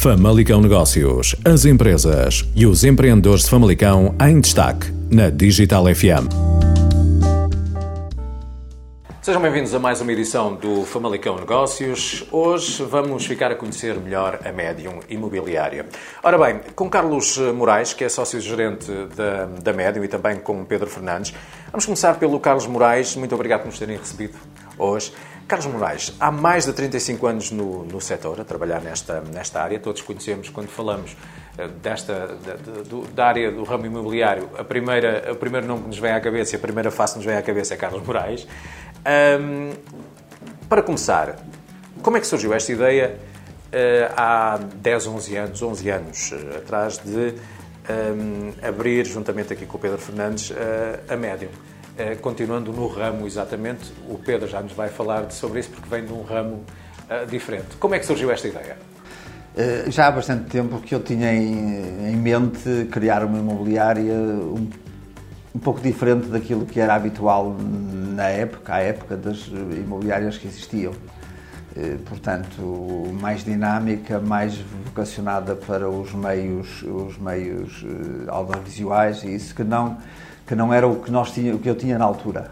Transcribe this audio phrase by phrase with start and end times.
[0.00, 6.24] Famalicão Negócios, as empresas e os empreendedores de Famalicão em destaque na Digital FM.
[9.20, 12.24] Sejam bem-vindos a mais uma edição do Famalicão Negócios.
[12.32, 15.84] Hoje vamos ficar a conhecer melhor a Medium Imobiliária.
[16.22, 20.88] Ora bem, com Carlos Moraes, que é sócio-gerente da, da Medium, e também com Pedro
[20.88, 21.34] Fernandes.
[21.70, 23.14] Vamos começar pelo Carlos Moraes.
[23.16, 24.38] Muito obrigado por nos terem recebido
[24.78, 25.12] hoje.
[25.50, 29.80] Carlos Moraes, há mais de 35 anos no, no setor, a trabalhar nesta, nesta área.
[29.80, 31.16] Todos conhecemos, quando falamos
[31.58, 32.54] eh, desta, da,
[32.88, 36.20] do, da área do ramo imobiliário, a primeira, o primeiro nome que nos vem à
[36.20, 38.46] cabeça, a primeira face que nos vem à cabeça é Carlos Moraes.
[39.40, 39.72] Um,
[40.68, 41.34] para começar,
[42.00, 43.18] como é que surgiu esta ideia
[43.72, 47.34] uh, há 10, 11 anos, 11 anos uh, atrás de
[47.90, 50.54] um, abrir, juntamente aqui com o Pedro Fernandes, uh,
[51.12, 51.50] a Medium?
[52.00, 56.02] Eh, continuando no ramo exatamente, o Pedro já nos vai falar sobre isso porque vem
[56.02, 56.64] de um ramo
[57.10, 57.76] uh, diferente.
[57.78, 58.78] Como é que surgiu esta ideia?
[59.54, 64.66] Uh, já há bastante tempo que eu tinha em, mente criar uma imobiliária um,
[65.54, 70.94] um, pouco diferente daquilo que era habitual na época, à época das imobiliárias que existiam.
[72.06, 77.84] Portanto, mais dinâmica, mais vocacionada para os meios, os meios
[78.28, 79.96] audiovisuais e isso que não
[80.50, 82.50] que não era o que, nós tinha, o que eu tinha na altura.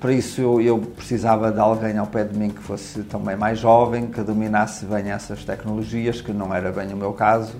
[0.00, 3.60] Para isso eu, eu, precisava de alguém ao pé de mim que fosse também mais
[3.60, 7.54] jovem, que dominasse bem essas tecnologias, que não era bem o meu caso.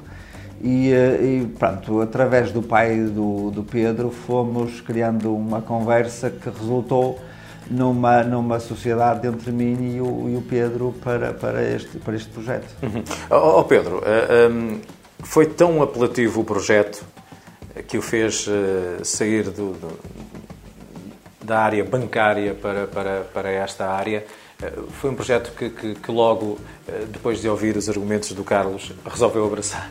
[0.60, 6.50] E, eh, e pronto, através do pai do, do Pedro fomos criando uma conversa que
[6.50, 7.20] resultou
[7.70, 12.30] numa, numa sociedade entre mim e o, e o Pedro para, para, este, para este
[12.30, 12.66] projeto.
[12.82, 13.04] Uhum.
[13.30, 14.80] Oh, Pedro, uh, eh, um, ehm,
[15.20, 17.04] foi tão apelativo o projeto
[17.86, 19.98] que o fez uh, sair do, do,
[21.42, 24.24] da área bancária para, para, para esta área.
[24.60, 28.44] Uh, foi um projeto que, que, que logo, uh, depois de ouvir os argumentos do
[28.44, 29.90] Carlos, resolveu abraçar.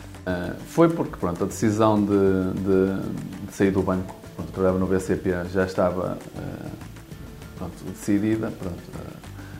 [0.68, 5.30] foi porque pronto, a decisão de, de, de sair do banco, pronto, trabalhava no BCP,
[5.52, 6.18] já estava
[7.58, 8.52] pronto, decidida.
[8.52, 8.78] Pronto,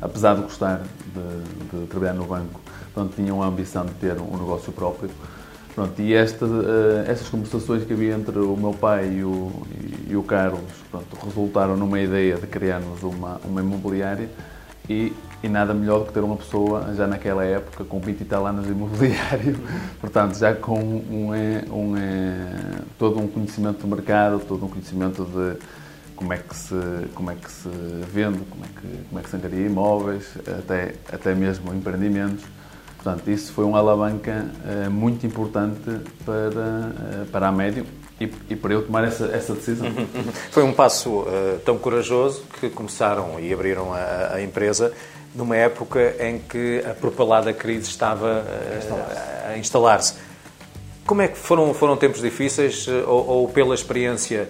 [0.01, 2.61] apesar de gostar de, de, trabalhar no banco,
[2.95, 5.11] pronto, tinha uma ambição de ter um negócio próprio.
[5.75, 9.51] Pronto, e esta, uh, estas conversações que havia entre o meu pai e o,
[10.07, 10.61] e, o Carlos
[10.91, 14.29] pronto, resultaram numa ideia de criarmos uma, uma imobiliária
[14.87, 18.25] e, e, nada melhor do que ter uma pessoa já naquela época com 20 e
[18.27, 19.59] tal anos de imobiliário,
[19.99, 25.25] portanto já com um, é, um, é, todo um conhecimento do mercado, todo um conhecimento
[25.25, 25.59] de
[26.15, 26.75] como é que se,
[27.15, 27.69] como é que se
[28.13, 32.45] vende, como é que, como é que se angaria imóveis, até, até mesmo empreendimentos.
[33.03, 35.81] Portanto, isso foi uma alavanca uh, muito importante
[36.25, 37.85] para, uh, para a médio
[38.21, 39.89] e, e, para eu tomar essa, essa decisão.
[39.89, 40.33] Uhum, uhum.
[40.53, 44.93] Foi um passo uh, tão corajoso que começaram e abriram a, a, empresa
[45.35, 48.45] numa época em que a propalada crise estava
[49.49, 50.15] a instalar-se.
[51.05, 54.49] Como é que foram, foram tempos difíceis ou, ou pela experiência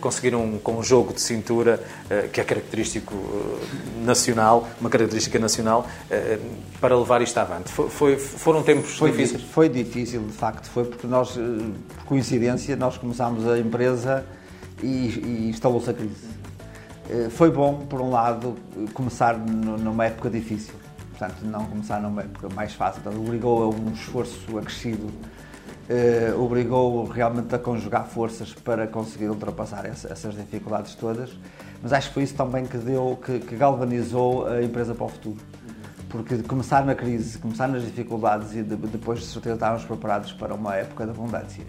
[0.00, 5.86] conseguiram com um jogo de cintura eh, que é característico eh, nacional, uma característica nacional,
[6.80, 7.70] para levar isto avante.
[7.70, 9.42] Foi, foi, foram tempos foi, difíceis?
[9.42, 14.24] Foi difícil, de facto, foi porque nós, por coincidência, nós começámos a empresa
[14.82, 16.40] e, e instalou-se a crise.
[17.30, 18.56] Foi bom, por um lado,
[18.94, 20.74] começar numa época difícil.
[21.10, 23.02] Portanto, não começar numa época mais fácil.
[23.02, 25.10] Portanto, obrigou a um esforço acrescido
[25.88, 31.30] eh, obrigou realmente a conjugar forças para conseguir ultrapassar essa, essas dificuldades todas.
[31.82, 35.08] Mas acho que foi isso também que deu, que, que galvanizou a empresa para o
[35.08, 35.38] futuro.
[36.08, 40.54] Porque começar na crise, começar nas dificuldades e de, depois de certeza estávamos preparados para
[40.54, 41.64] uma época de abundância.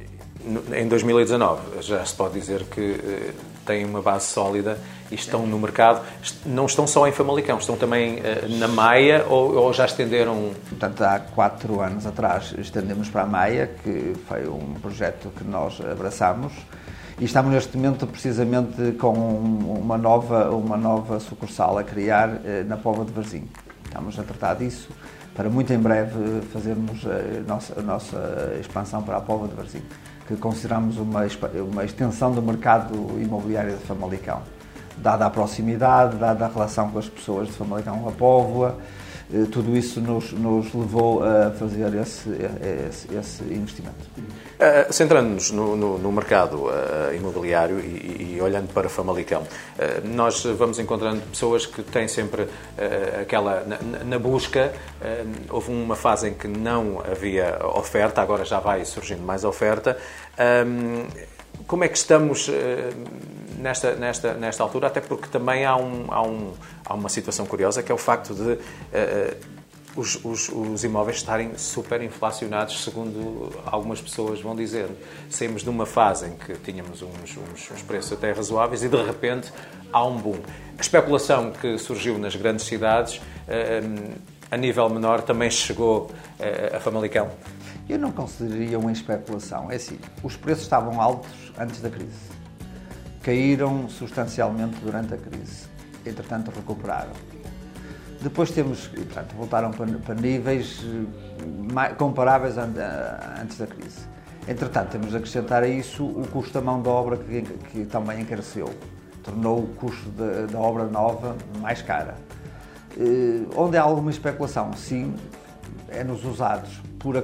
[0.76, 4.78] Em 2019 já se pode dizer que uh, têm uma base sólida
[5.12, 6.02] e estão no mercado.
[6.46, 10.52] Não estão só em Famalicão, estão também uh, na Maia ou, ou, já estenderam?
[10.70, 15.80] Portanto, há quatro anos atrás estendemos para a Maia, que foi um projeto que nós
[15.82, 16.54] abraçamos
[17.20, 22.78] e estamos neste momento precisamente com uma nova, uma nova sucursal a criar uh, na
[22.78, 23.48] Pova de Varzim.
[23.86, 24.90] Estamos a tratar disso
[25.36, 29.82] para muito em breve fazermos a nossa, a nossa expansão para a Pova de Varzim
[30.36, 31.22] que consideramos uma,
[31.70, 34.42] uma extensão do mercado imobiliário de Famalicão.
[34.98, 38.78] Dada a proximidade, dada a relação com as pessoas de Famalicão a Póvoa,
[39.34, 42.30] eh, tudo isso nos, nos, levou a fazer esse,
[42.90, 43.96] esse, esse investimento.
[44.18, 50.44] Uh, Centrando-nos no, no, no, mercado uh, imobiliário e, e, olhando para Famalicão, uh, nós
[50.44, 52.48] vamos encontrando pessoas que têm sempre
[53.20, 53.64] aquela.
[53.64, 54.74] Na, na busca,
[55.50, 59.98] houve uma fase em que não havia oferta, agora já vai surgindo mais oferta.
[61.68, 62.50] Como é que estamos
[63.62, 66.54] nesta, nesta, nesta altura, até porque também há, um, há, um,
[66.86, 69.62] há uma situação curiosa que é o facto de uh,
[69.96, 74.96] os, os, os, imóveis estarem super inflacionados, segundo algumas pessoas vão dizendo.
[75.30, 79.04] Saímos de uma fase em que tínhamos uns, uns, uns, preços até razoáveis e de
[79.04, 79.52] repente
[79.92, 80.40] há um boom.
[80.78, 83.20] A especulação que surgiu nas grandes cidades,
[84.50, 86.10] a nível menor, também chegou
[86.74, 87.30] a Famalicão.
[87.92, 89.70] Eu não consideraria uma especulação.
[89.70, 92.32] É assim, os preços estavam altos antes da crise.
[93.22, 95.66] Caíram substancialmente durante a crise.
[96.06, 97.12] Entretanto, recuperaram
[98.22, 104.06] depois temos, portanto, voltaram para, para níveis eh, comparáveis antes da crise.
[104.48, 108.22] Entretanto, temos de acrescentar a isso o custo da mão de obra que, que também
[108.22, 108.70] encareceu.
[109.24, 112.16] Tornou o custo da, da obra nova mais cara.
[112.96, 114.72] Eh, onde há alguma especulação?
[114.74, 115.16] Sim,
[115.90, 117.22] é nos usados, por eh,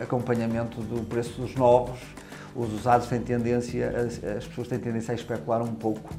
[0.00, 1.98] acompanhamento do preço dos novos.
[2.54, 6.10] Os usados têm tendência, as, as pessoas têm tendência a especular um pouco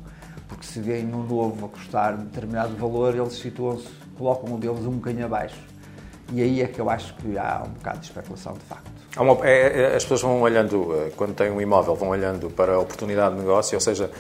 [0.52, 3.88] porque se vêem um novo a custar determinado valor, eles situam-se,
[4.18, 5.56] colocam um deles um bocadinho abaixo.
[6.34, 8.92] E aí é que eu acho que há um bocado de especulação, de facto.
[9.18, 12.74] Uma, é, é, as pessoas vão olhando, eh, quando têm um imóvel, vão olhando para
[12.74, 14.12] a oportunidade de negócio, ou seja,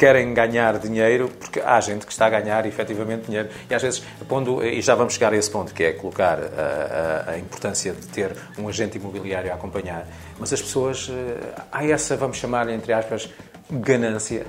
[0.00, 3.50] querem ganhar dinheiro, porque há gente que está a ganhar efetivamente dinheiro.
[3.68, 7.28] E às vezes, quando, e já vamos chegar a esse ponto, que é colocar a,
[7.28, 10.08] a, a importância de ter um agente imobiliário a acompanhar,
[10.38, 13.28] mas as pessoas, eh, há essa, vamos chamar, entre aspas,
[13.70, 14.46] ganância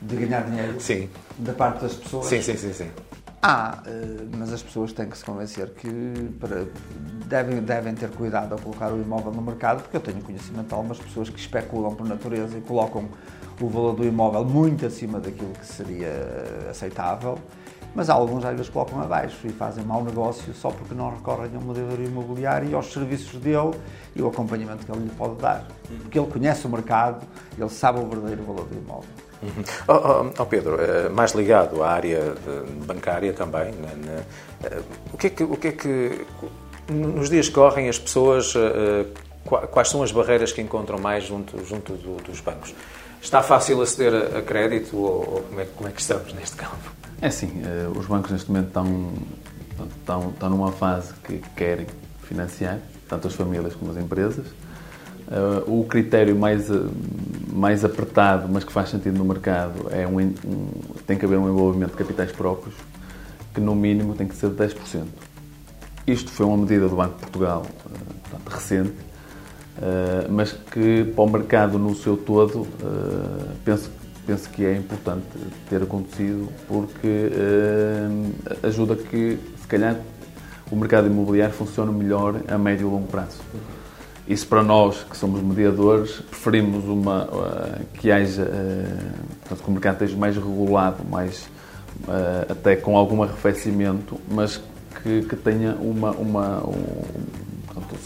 [0.00, 1.10] de ganhar dinheiro sim.
[1.36, 2.24] da parte das pessoas.
[2.24, 2.90] Sim, sim, sim, sim.
[3.42, 3.82] Ah,
[4.38, 5.90] mas as pessoas têm que se convencer que
[6.40, 6.66] para,
[7.26, 10.74] devem, devem ter cuidado ao colocar o imóvel no mercado, porque eu tenho conhecimento de
[10.74, 13.08] algumas pessoas que especulam por natureza e colocam
[13.60, 16.12] o valor do imóvel muito acima daquilo que seria
[16.70, 17.38] aceitável,
[17.94, 21.58] mas alguns às vezes colocam abaixo e fazem mau negócio só porque não recorrem a
[21.58, 23.72] um mediador imobiliário e aos serviços dele
[24.14, 25.66] e o acompanhamento que ele lhe pode dar.
[26.02, 27.26] Porque ele conhece o mercado,
[27.58, 29.10] ele sabe o verdadeiro valor do imóvel.
[29.42, 29.64] Uhum.
[29.86, 32.34] Oh, oh, oh, Pedro, eh, mais ligado à área
[32.86, 34.82] bancária também, né, né,
[35.12, 36.26] o, que é que, o que é que
[36.88, 39.06] nos dias que correm as pessoas, eh,
[39.70, 42.74] quais são as barreiras que encontram mais junto, junto do, dos bancos?
[43.20, 46.92] Está fácil aceder a, crédito ou, como, é, como é que estamos neste campo?
[47.20, 47.62] É sim,
[47.96, 49.12] os bancos neste momento estão,
[49.98, 51.86] estão, estão numa fase que querem
[52.22, 52.78] financiar,
[53.08, 54.46] tanto as famílias como as empresas.
[55.28, 56.90] Uh, o critério mais, uh,
[57.52, 60.70] mais apertado, mas que faz sentido no mercado, é um, um,
[61.06, 62.74] tem que haver um envolvimento de capitais próprios,
[63.52, 65.04] que no mínimo tem que ser de 10%.
[66.06, 67.66] Isto foi uma medida do Banco de Portugal,
[68.22, 68.94] portanto, recente,
[70.30, 72.66] mas que para o mercado no seu todo,
[73.64, 73.90] penso,
[74.26, 75.24] penso que é importante
[75.68, 77.30] ter acontecido, porque
[78.62, 79.96] ajuda que, se calhar,
[80.70, 83.40] o mercado imobiliário funcione melhor a médio e longo prazo.
[84.26, 87.26] Isso para nós, que somos mediadores, preferimos uma,
[87.94, 88.44] que haja,
[89.40, 91.48] portanto, que o mercado esteja mais regulado, mais,
[92.48, 94.60] até com algum arrefecimento, mas
[95.02, 97.47] que, que tenha uma, uma um,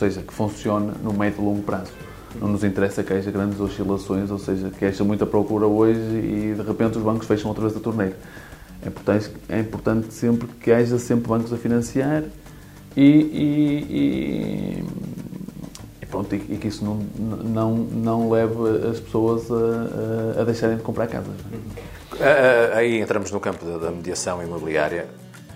[0.02, 1.92] seja, que funcione no médio e longo prazo.
[2.40, 6.54] Não nos interessa que haja grandes oscilações, ou seja, que haja muita procura hoje e
[6.56, 8.16] de repente os bancos fecham outra vez a torneira.
[8.84, 12.24] É importante, é importante sempre que haja sempre bancos a financiar
[12.96, 14.84] e, e,
[16.02, 16.96] e pronto, e, que isso não,
[17.44, 18.54] não, não leve
[18.90, 21.34] as pessoas a, a deixarem de comprar casas.
[22.18, 22.72] É?
[22.74, 25.06] Aí entramos no campo da mediação imobiliária.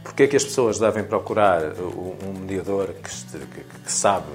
[0.06, 3.11] Porquê é que as pessoas devem procurar um mediador que,
[3.85, 4.26] que sabe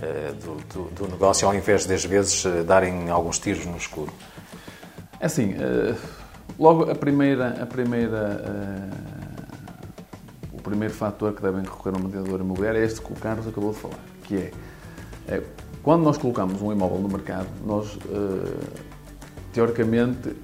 [0.00, 3.76] eh, do, do, do, negócio ao invés de, às vezes, eh, darem alguns tiros no
[3.76, 4.12] escuro?
[5.18, 5.96] É assim, eh,
[6.56, 8.40] logo a primeira, a primeira,
[10.52, 13.48] o primeiro fator que devem recorrer a um mediador imobiliário é este que o Carlos
[13.48, 14.52] acabou de falar, que é,
[15.26, 15.42] é
[15.82, 17.98] quando nós colocamos um imóvel no mercado, nós,
[19.52, 20.36] teoricamente,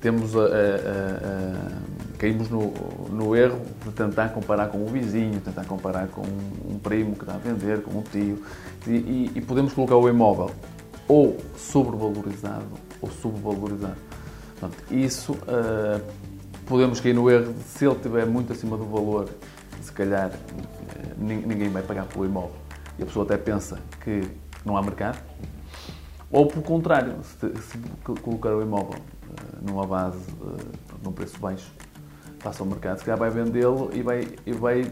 [0.00, 1.89] temos a, a, a,
[2.20, 2.70] caímos no,
[3.10, 7.34] no, erro de tentar comparar com o vizinho, tentar comparar com um primo que está
[7.34, 8.42] a vender, com um tio,
[8.86, 10.50] e, e, e podemos colocar o imóvel
[11.08, 12.66] ou sobrevalorizado
[13.00, 13.96] ou subvalorizado.
[14.50, 15.98] Portanto, isso uh,
[16.66, 19.30] podemos cair no erro de se ele estiver muito acima do valor,
[19.80, 22.56] se calhar uh, ninguém vai pagar pelo imóvel.
[22.98, 24.28] E a pessoa até pensa que
[24.62, 25.18] não há mercado.
[26.30, 27.78] Ou, pelo contrário, se, se
[28.20, 30.20] colocar o imóvel uh, numa base,
[31.02, 31.72] num preço baixo,
[32.42, 34.90] passa ao mercado, se calhar vai vendê-lo e vai, e vai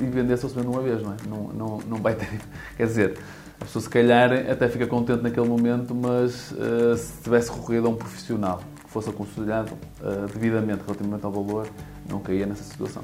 [0.00, 1.16] e vender só uma vez, não é?
[1.28, 2.28] Não, não, não vai ter.
[2.76, 3.18] Quer dizer,
[3.60, 7.90] a pessoa se calhar até fica contente naquele momento, mas uh, se tivesse recorrido a
[7.90, 11.68] um profissional que fosse aconselhado uh, devidamente relativamente ao valor,
[12.08, 13.02] não caía nessa situação.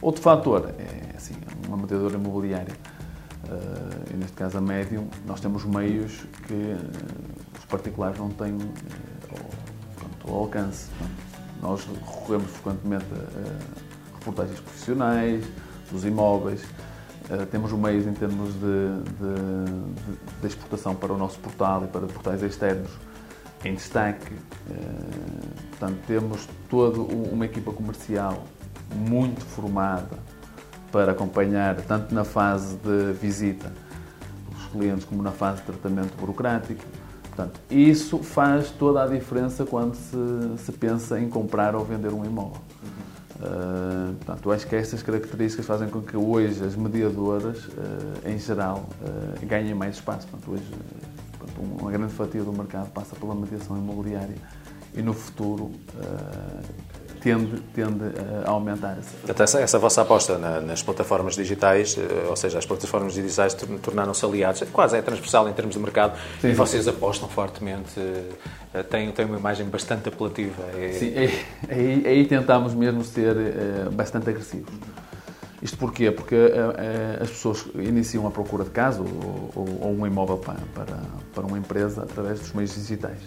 [0.00, 1.34] Outro fator é assim,
[1.66, 2.74] uma mediadora imobiliária
[3.44, 6.76] uh, e neste caso a médium, nós temos meios que
[7.58, 8.56] os particulares não têm
[10.26, 10.88] ao alcance.
[11.62, 15.44] Nós recorremos frequentemente a, reportagens profissionais,
[15.90, 16.62] dos imóveis,
[17.30, 22.00] Uh, temos meios em termos de, de, de, exportação para o nosso portal e para
[22.08, 22.90] portais externos
[23.64, 24.34] em destaque.
[24.34, 28.42] Uh, portanto, temos toda uma equipa comercial
[28.96, 30.18] muito formada
[30.90, 33.72] para acompanhar, tanto na fase de visita
[34.50, 36.82] dos clientes como na fase de tratamento burocrático.
[37.30, 42.24] Portanto, isso faz toda a diferença quando se, se pensa em comprar ou vender um
[42.24, 42.60] imóvel.
[43.36, 48.86] Uh, portanto, acho que estas características fazem com que hoje as mediadoras, uh, em geral,
[49.00, 50.26] uh, ganhem mais espaço.
[50.26, 50.70] Portanto, hoje,
[51.38, 54.36] portanto, uma grande fatia do mercado passa pela mediação imobiliária
[54.94, 55.70] e no futuro
[57.22, 58.04] tende, tende
[58.44, 58.96] a aumentar.
[58.96, 61.96] Portanto, essa, essa vossa aposta na, nas plataformas digitais,
[62.28, 66.48] ou seja, as plataformas digitais tornaram-se aliados, quase é transversal em termos de mercado, sim,
[66.48, 68.00] e vocês apostam fortemente
[68.74, 70.62] eh, tem, tem uma imagem bastante apelativa.
[70.74, 70.92] É...
[70.92, 71.12] Sim,
[71.68, 73.34] aí, aí tentámos mesmo ser
[73.92, 74.72] bastante agressivos.
[75.62, 76.10] Isto porquê?
[76.10, 76.36] Porque
[77.20, 80.96] as pessoas iniciam a procura de casa ou, ou, ou um imóvel para, para,
[81.34, 83.18] para, uma empresa através dos meios digitais.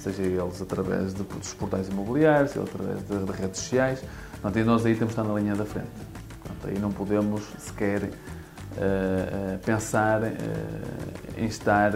[0.00, 4.00] Seja eles através de, dos portais imobiliários, seja através de, de, redes sociais.
[4.32, 5.88] Portanto, e nós aí temos de estar na linha da frente.
[6.42, 10.20] Portanto, aí não podemos sequer uh, pensar
[11.36, 11.92] em estar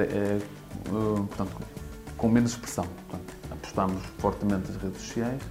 [0.84, 1.56] portanto,
[2.16, 2.84] com menos expressão.
[3.08, 5.42] Portanto, apostamos fortemente nas redes sociais,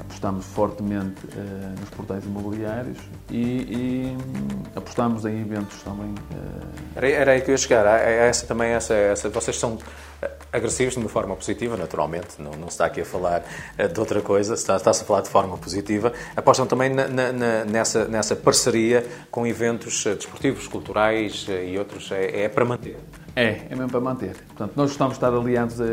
[0.00, 2.98] apostamos fortemente uh, nos portais imobiliários
[3.30, 6.10] e, e hum, apostamos em eventos também.
[6.10, 6.66] Uh...
[6.94, 7.86] Era, era aí que eu ia chegar.
[7.86, 9.78] Essa, também essa, essa, vocês são
[10.22, 13.44] eh, agressivos de uma forma positiva, naturalmente, não, não se está aqui a falar
[13.92, 16.12] de outra coisa, está-se está a falar de forma positiva.
[16.34, 22.10] Apostam também na, na, nessa, nessa parceria com eventos desportivos, culturais e outros.
[22.10, 22.96] É, é para manter.
[23.36, 24.34] É, é mesmo para manter.
[24.46, 25.88] Portanto, nós gostamos de estar aliados a, a,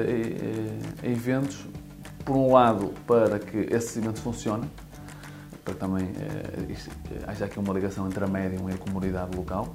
[1.05, 1.65] a eventos,
[2.25, 4.70] por um lado, para que esses eventos funcionem,
[5.63, 6.89] para também é, isto,
[7.27, 9.74] haja aqui uma ligação entre a médium e a comunidade local,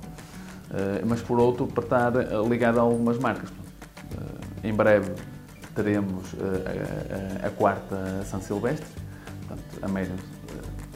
[0.71, 2.13] é, mas por outro, para estar
[2.49, 3.51] ligado a algumas marcas.
[4.63, 5.13] Em breve
[5.75, 6.35] teremos
[7.43, 8.89] a, a, quarta São Silvestre,
[9.47, 10.17] portanto, a médium,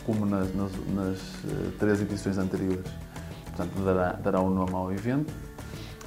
[0.05, 1.19] como nas, nas, nas
[1.79, 2.91] três edições anteriores,
[3.47, 5.33] portanto, dará, dará o um nome ao evento.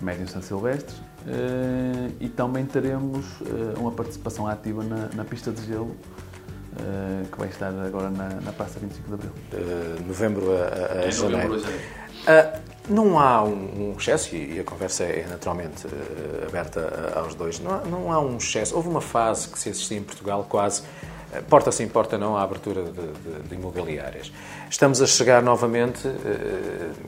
[0.02, 0.94] Médium São Silvestre,
[2.20, 5.96] e também teremos uh, uma participação ativa na, na pista de gelo,
[6.74, 9.32] uh, que vai estar agora na, na Praça 25 de Abril.
[9.98, 11.62] De novembro a, a, a é janeiro.
[12.88, 15.88] não há um, um, excesso, e a conversa é naturalmente
[16.48, 18.76] aberta aos dois, não há, não há um excesso.
[18.76, 20.84] Houve uma fase que se assistia em Portugal quase
[21.42, 24.32] porta sim, porta não, a abertura de, de, de imobiliárias.
[24.70, 26.14] Estamos a chegar novamente, uh,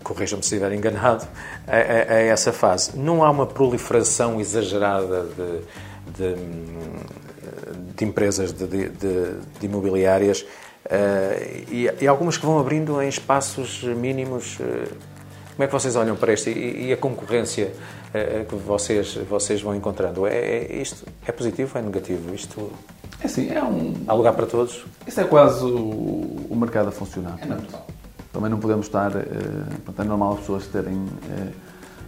[0.04, 1.28] corrijam-me se estiver enganado,
[1.68, 2.98] a, a, a, essa fase.
[2.98, 6.36] Não há uma proliferação exagerada de, de,
[7.96, 8.90] de empresas de,
[9.62, 10.46] imobiliárias uh,
[11.70, 14.58] e, e, algumas que vão abrindo em espaços mínimos.
[14.58, 17.74] Como é que vocês olham para isto e, e a concorrência
[18.48, 20.28] que vocês, vocês vão encontrando?
[20.28, 22.34] É, é, isto é positivo ou é negativo?
[22.34, 22.72] Isto
[23.22, 23.94] é assim, é um...
[24.08, 24.86] Há lugar para todos?
[25.06, 27.38] Isso é quase o, o mercado a funcionar.
[27.42, 27.88] É natural.
[28.32, 29.12] Também não podemos estar...
[29.16, 31.52] Uh, é normal as pessoas terem uh,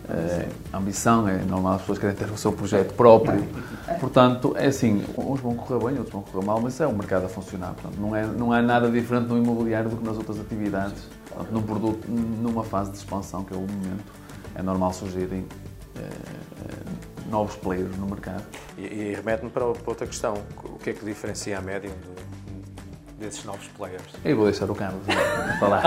[0.09, 3.43] uh, ambição, é normal as pessoas querem ter o seu projeto próprio.
[3.99, 6.95] Portanto, é assim, uns vão correr bem, outros vão correr mal, mas isso é o
[6.95, 7.73] mercado a funcionar.
[7.73, 11.07] Portanto, não, é, não é nada diferente no imobiliário do que nas outras atividades.
[11.27, 14.03] Portanto, num produto, numa fase de expansão, que é o momento,
[14.53, 15.45] é normal surgirem
[17.29, 18.43] novos players no mercado.
[18.77, 20.33] E, e remete-me para outra questão.
[20.63, 24.03] O que é que diferencia a Medium de, desses novos players?
[24.23, 25.03] Eu vou deixar o Carlos
[25.59, 25.83] falar.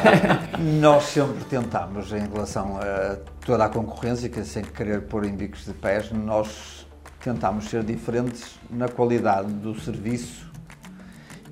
[0.80, 5.64] Nós sempre tentamos, em relação a toda a concorrência, que sem querer pôr em bicos
[5.64, 6.86] de pés, nós
[7.20, 10.50] tentamos ser diferentes na qualidade do serviço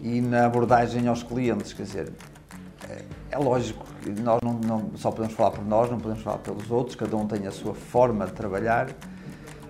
[0.01, 1.73] e na abordagem aos clientes.
[1.73, 2.13] Quer dizer,
[2.89, 6.39] é, é lógico que nós não, não, só podemos falar por nós, não podemos falar
[6.39, 8.89] pelos outros, cada um tem a sua forma de trabalhar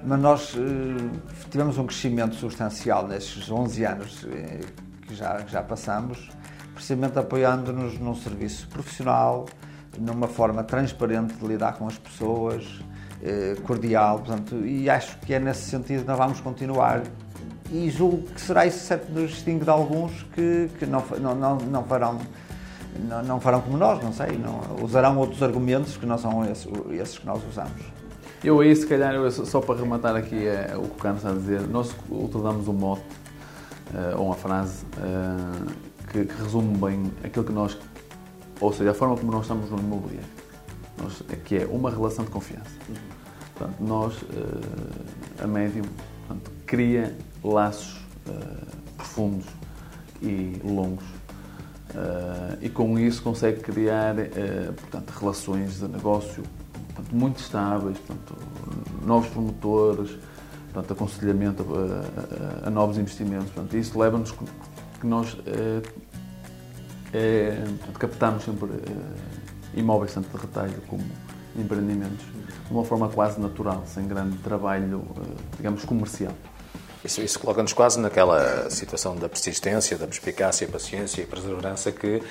[0.05, 1.21] mas nós eh,
[1.51, 4.61] tivemos um crescimento substancial nestes 11 anos eh,
[5.07, 6.31] que já, que já passamos,
[6.75, 9.47] precisamente apoiando-nos num serviço profissional,
[9.99, 12.81] numa forma transparente de lidar com as pessoas,
[13.23, 17.03] eh, cordial, portanto, e acho que é nesse sentido que nós vamos continuar.
[17.73, 21.85] E julgo que será isso certo nos distingue de alguns que, que não, não, não,
[21.85, 22.21] farão
[23.09, 26.69] não, não farão como nós, não sei, não, usarão outros argumentos que não são esses,
[26.93, 28.04] esses que nós usamos.
[28.45, 31.35] Eu aí, se calhar, eu, só para rematar aqui é, o que o Carlos está
[31.35, 33.01] a dizer, nós utilizamos um mote
[33.95, 35.73] uh, ou uma frase uh,
[36.13, 37.79] que, que, resume bem aquilo que nós,
[38.61, 40.29] ou seja, a forma como nós estamos no imobiliário,
[41.03, 42.69] nós, que é uma relação de confiança.
[43.55, 45.85] Portanto, nós, uh, a médium,
[46.27, 48.05] portanto, cria laços
[48.99, 49.47] profundos
[50.21, 51.05] e longos
[52.63, 54.15] e com isso consegue criar
[54.81, 56.43] portanto, relações de negócio
[56.95, 58.37] portanto, muito estáveis, portanto,
[59.05, 60.19] novos promotores,
[60.73, 63.51] portanto, aconselhamento a, a, a novos investimentos.
[63.51, 65.83] Portanto, isso leva-nos que nós uh,
[67.99, 68.69] captamos sempre
[69.75, 71.05] imóveis tanto de retalho como
[71.57, 72.25] empreendimentos
[72.67, 75.05] de uma forma quase natural, sem grande trabalho,
[75.57, 76.33] digamos, comercial.
[77.05, 82.23] Isso, isso coloca-nos quase naquela situação da persistência, da perspicácia, paciência e perseverança que uh,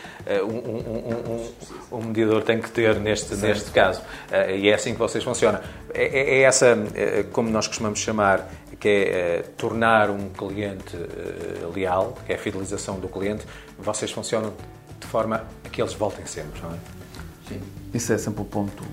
[0.45, 4.01] um, um, um, um, mediador tem que ter neste, neste caso.
[4.01, 5.61] Uh, e é assim que vocês funcionam.
[5.93, 8.49] É, é, é essa, uh, como nós costumamos chamar,
[8.79, 10.97] que é tornar um cliente
[11.73, 13.45] leal, que é a fidelização do cliente.
[13.77, 14.53] Vocês funcionam
[14.99, 16.77] de forma a que eles voltem sempre, não é?
[17.47, 17.61] Sim.
[17.93, 18.83] Isso é sempre o ponto.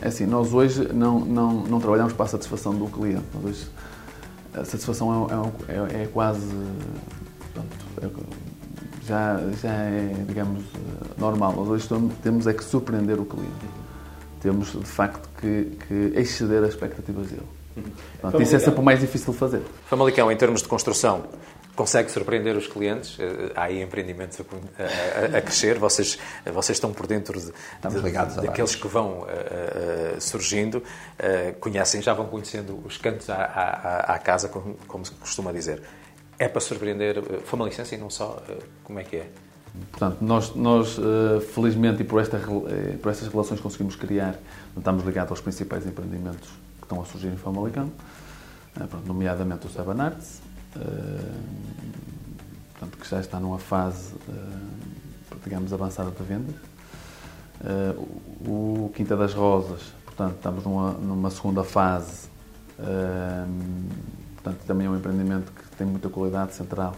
[0.00, 3.24] É assim, nós hoje não, não, não trabalhamos para a satisfação do cliente.
[3.34, 3.66] Nós hoje
[4.54, 5.26] a satisfação
[5.68, 6.46] é, é, é quase.
[7.52, 8.26] Pronto,
[9.06, 10.62] já, já é, digamos,
[11.16, 11.54] normal.
[11.56, 11.88] Nós hoje
[12.22, 13.66] temos é que surpreender o cliente.
[14.40, 17.46] Temos, de facto, que, que exceder as expectativas dele.
[18.20, 19.62] Pronto, isso é sempre o mais difícil de fazer.
[19.86, 21.24] Famalicão, em termos de construção,
[21.78, 23.16] consegue surpreender os clientes?
[23.20, 26.18] Eh, há aí empreendimentos a, a, a crescer, vocês,
[26.52, 29.22] vocês estão por dentro de, de, daqueles que vão uh,
[30.16, 35.06] uh, surgindo, uh, conhecem, já vão conhecendo os cantos à, à, à casa, como, como,
[35.06, 35.80] se costuma dizer.
[36.36, 38.42] É para surpreender Famalicense e não só,
[38.82, 39.26] como é que é?
[39.92, 40.96] Portanto, nós, nós
[41.52, 44.36] felizmente, e por, esta, por estas relações conseguimos criar,
[44.76, 47.90] estamos ligados aos principais empreendimentos que estão a surgir em Famalicão,
[49.04, 50.40] nomeadamente o Seven Arts,
[52.72, 54.14] portanto, que já está numa fase,
[55.44, 56.54] digamos, avançada de venda.
[58.46, 62.28] o Quinta das Rosas, portanto, estamos numa, numa segunda fase.
[64.34, 66.94] portanto, também é um empreendimento que tem muita qualidade central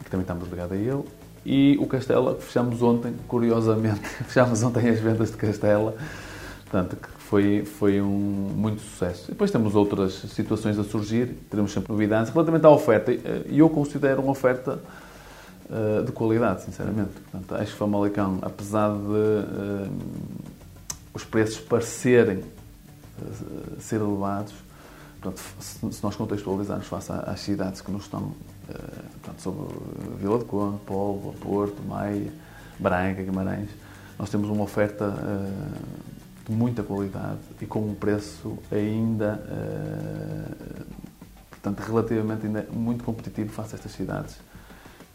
[0.00, 1.04] e que também estamos ligados a ele.
[1.44, 5.94] E o Castela, fechamos ontem, curiosamente, fechamos ontem as vendas de Castela,
[6.62, 9.30] portanto, que foi, foi um muito sucesso.
[9.30, 12.30] Depois temos outras situações a surgir, teremos sempre novidades.
[12.30, 14.78] Relativamente à oferta, eh, eu considero uma oferta
[15.70, 17.12] uh, de qualidade, sinceramente.
[17.30, 19.90] Portanto, acho que Famalicão, apesar de uh,
[21.14, 24.52] os preços parecerem uh, ser elevados,
[25.20, 28.34] portanto, se, nós contextualizarmos face às cidades que nos estão,
[29.12, 29.74] portanto, sobre
[30.20, 32.30] Vila de Conde, Póvoa, Porto, Maia,
[32.78, 33.70] Braga, Guimarães,
[34.18, 35.06] nós temos uma oferta
[36.48, 40.84] de muita qualidade e com um preço ainda, uh,
[41.50, 44.36] portanto, relativamente ainda muito competitivo face a estas cidades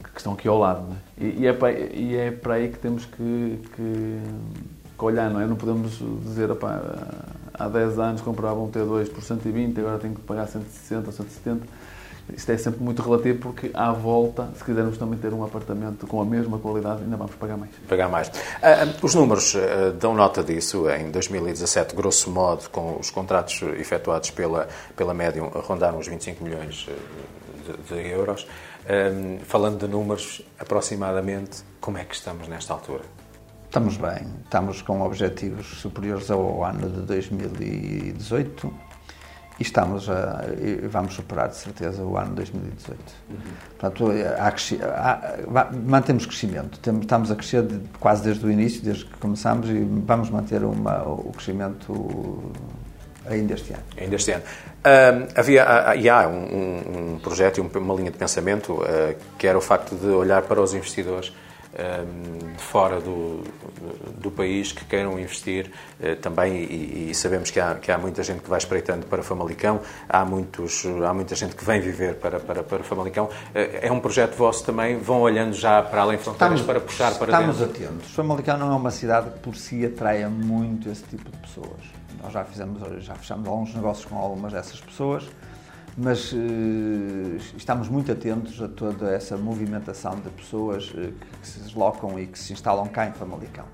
[0.02, 0.88] que estão aqui ao lado.
[1.20, 1.24] É?
[1.24, 4.20] E, e, é para, e, é para, aí que temos que, que,
[4.98, 5.46] que olhar, não é?
[5.46, 6.82] Não podemos dizer, opá,
[7.54, 11.66] há 10 anos comprava um T2 por 120, agora tenho que pagar 160 ou 170
[12.36, 16.22] isto é sempre muito relativo porque à volta, se quisermos também ter um apartamento com
[16.22, 17.72] a mesma qualidade, ainda vamos pagar mais.
[17.88, 18.28] Pagar mais.
[18.28, 18.32] Uh,
[19.02, 20.90] os números uh, dão nota disso.
[20.90, 26.88] Em 2017, grosso modo, com os contratos efetuados pela, pela Medium, rondaram os 25 milhões
[27.66, 28.44] de, de euros.
[28.44, 33.04] Uh, falando de números, aproximadamente, como é que estamos nesta altura?
[33.66, 34.26] Estamos bem.
[34.44, 38.89] Estamos com objetivos superiores ao ano de 2018
[39.60, 43.00] e estamos a, e vamos superar de certeza o ano 2018.
[43.30, 43.38] Uhum.
[43.78, 45.14] Portanto, há,
[45.56, 49.80] há, mantemos crescimento, estamos a crescer de, quase desde o início, desde que começamos e
[49.80, 52.52] vamos manter uma, o crescimento
[53.26, 53.84] ainda este ano.
[53.98, 54.44] Ainda este ano.
[54.80, 59.58] Uh, havia e há um, um projeto e uma linha de pensamento uh, que era
[59.58, 61.34] o facto de olhar para os investidores
[62.58, 63.44] de fora do,
[64.18, 68.24] do país que queiram investir eh, também e, e sabemos que há, que há muita
[68.24, 72.40] gente que vai espreitando para Famalicão, há, muitos, há muita gente que vem viver para,
[72.40, 73.30] para, para Famalicão.
[73.54, 74.98] Eh, é um projeto vosso também?
[74.98, 77.72] Vão olhando já para além fronteiras para puxar para estamos dentro?
[77.74, 78.16] Estamos atentos.
[78.16, 81.82] Famalicão não é uma cidade que por si atraia muito esse tipo de pessoas.
[82.22, 85.24] Nós já fizemos, já fechamos alguns negócios com algumas dessas pessoas
[86.02, 86.38] mas uh,
[87.58, 92.40] estamos muito atentos a toda essa movimentação de pessoas uh, que, se deslocam e que
[92.40, 93.66] se instalam cá em Famalicão.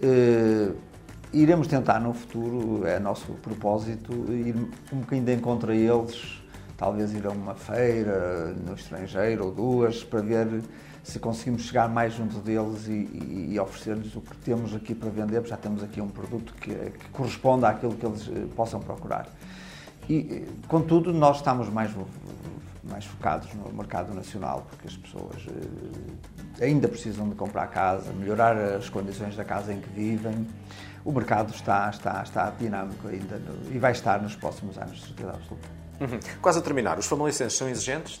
[0.00, 0.76] Uh,
[1.32, 4.54] iremos tentar no futuro, é nosso propósito, ir
[4.92, 6.40] um bocadinho de encontro a eles,
[6.76, 10.62] talvez ir a uma feira no estrangeiro ou duas, para ver
[11.02, 15.10] se conseguimos chegar mais junto deles e, e, e oferecer-lhes o que temos aqui para
[15.10, 19.26] vender, já temos aqui um produto que, que corresponde àquilo que eles possam procurar.
[20.08, 21.90] E, contudo, nós estamos mais,
[22.84, 25.46] mais focados no mercado nacional, porque as pessoas
[26.58, 30.46] eh, ainda precisam de comprar casa, melhorar as condições da casa em que vivem.
[31.04, 35.30] O mercado está, está, está dinâmico ainda e vai estar nos próximos anos, de certeza
[35.30, 35.68] absoluta.
[36.00, 36.18] Uhum.
[36.40, 38.20] Quase a terminar, os famalicenses são exigentes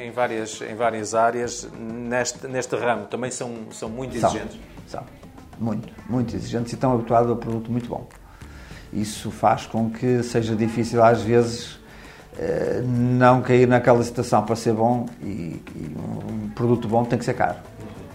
[0.00, 4.58] em várias, em várias áreas, neste, neste ramo também são, são muito exigentes?
[4.86, 5.06] São, são,
[5.58, 8.06] muito, muito exigentes e estão habituados a um produto muito bom.
[8.92, 11.78] Isso faz com que seja difícil às vezes
[12.84, 17.32] não cair naquela situação para ser bom e, e um produto bom tem que ser
[17.32, 17.56] caro.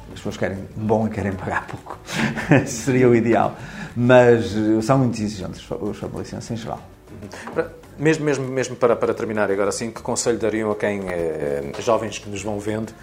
[0.09, 1.97] As pessoas querem bom e querem pagar pouco.
[2.67, 3.55] Seria o ideal.
[3.95, 4.53] Mas
[4.83, 6.81] são muito exigentes os famalicenses em geral.
[7.97, 12.17] Mesmo, mesmo, mesmo para, para terminar agora assim, que conselho dariam a quem, eh, jovens
[12.17, 12.93] que nos vão vendo,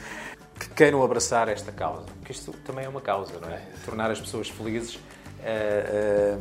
[0.58, 2.06] que queiram abraçar esta causa?
[2.18, 3.60] Porque isto também é uma causa, não é?
[3.84, 6.36] Tornar as pessoas felizes eh, eh, é,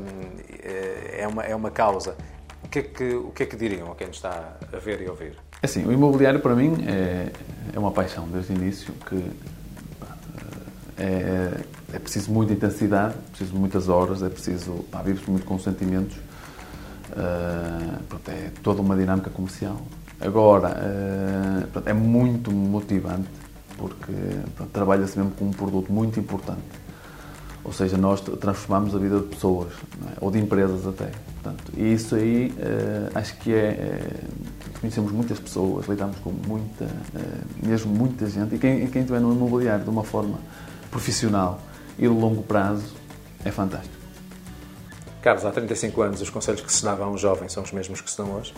[1.28, 2.16] uma, é uma causa.
[2.64, 5.10] O que, é que, o que é que diriam a quem está a ver e
[5.10, 5.34] ouvir?
[5.62, 7.32] Assim, o imobiliário para mim é,
[7.74, 9.32] é uma paixão desde o início que
[10.98, 11.62] é,
[11.94, 16.18] é preciso muita intensidade, é preciso muitas horas, é preciso pá, vives muito com sentimentos.
[16.18, 19.80] Uh, pronto, é toda uma dinâmica comercial.
[20.20, 23.30] Agora, uh, pronto, é muito motivante
[23.78, 24.12] porque
[24.74, 26.62] trabalha-se mesmo com um produto muito importante.
[27.68, 29.74] Ou seja, nós transformamos a vida de pessoas,
[30.08, 30.14] é?
[30.22, 31.12] ou de empresas até.
[31.34, 34.24] Portanto, e isso aí uh, acho que é, é,
[34.80, 36.88] Conhecemos muitas pessoas, lidamos com muita,
[37.64, 40.40] mesmo muita gente, e quem, quem estiver no imobiliário de uma forma
[40.92, 41.60] profissional
[41.98, 42.94] e de longo prazo
[43.44, 43.96] é fantástico.
[45.22, 48.02] Carlos, há 35 anos os conselhos que se davam a um jovem são os mesmos
[48.02, 48.54] que se dão hoje?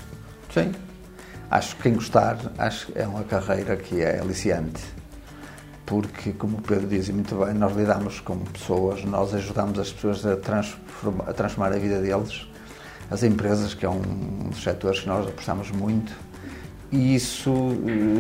[0.54, 0.74] Sim.
[1.50, 4.84] Acho que quem gostar, acho que é uma carreira que é aliciante.
[5.90, 10.24] Porque, como o Pedro diz muito bem, nós lidamos com pessoas, nós ajudamos as pessoas
[10.24, 12.48] a, transformar a, transformar a vida deles.
[13.10, 14.00] As empresas, que é um
[14.50, 16.14] dos setores que nós apostamos muito,
[16.92, 17.52] e isso,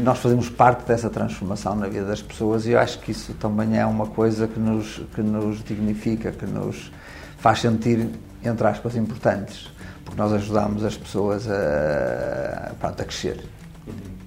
[0.04, 3.78] nós fazemos parte dessa transformação na vida das pessoas e eu acho que isso também
[3.78, 6.92] é uma coisa que nos, que nos dignifica, que nos
[7.38, 8.10] faz sentir
[8.44, 9.70] entre aspas, importantes,
[10.04, 13.44] porque nós ajudamos as pessoas a, pronto, a crescer.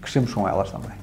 [0.01, 1.03] Crescemos com elas também.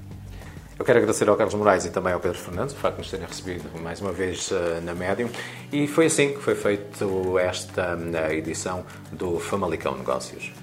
[0.79, 3.11] Eu quero agradecer ao Carlos Moraes e também ao Pedro Fernandes o facto de nos
[3.11, 5.29] terem recebido mais uma vez uh, na Médium.
[5.73, 7.05] E foi assim que foi feita
[7.43, 10.53] esta uh, edição do Famalicão Negócios.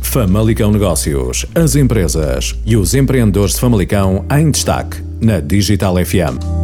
[0.00, 1.44] Famalicão Negócios.
[1.54, 6.63] As empresas e os empreendedores de Famalicão em destaque na Digital FM.